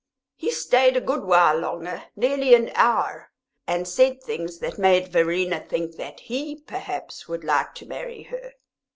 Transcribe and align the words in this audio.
He 0.35 0.49
stayed 0.49 0.97
a 0.97 0.99
good 0.99 1.25
while 1.25 1.59
longer, 1.59 2.05
nearly 2.15 2.55
an 2.55 2.71
hour, 2.73 3.29
and 3.67 3.87
said 3.87 4.23
things 4.23 4.57
that 4.57 4.79
made 4.79 5.09
Verena 5.09 5.59
think 5.59 5.95
that 5.97 6.21
he, 6.21 6.55
perhaps, 6.65 7.27
would 7.27 7.43
like 7.43 7.75
to 7.75 7.85
marry 7.85 8.23
her. 8.23 8.53